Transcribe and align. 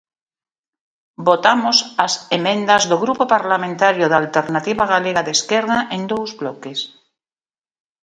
Votamos 1.27 1.77
as 2.05 2.13
emendas 2.37 2.83
do 2.91 2.97
Grupo 3.03 3.23
Parlamentario 3.35 4.05
da 4.09 4.17
Alternativa 4.23 4.83
Galega 4.93 5.21
de 5.27 5.31
Esquerda 5.37 5.79
en 5.95 6.01
dous 6.11 6.31
bloques. 6.39 6.79